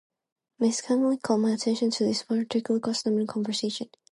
[0.57, 3.87] Miss Kingsley called my attention to this particular custom in conversation.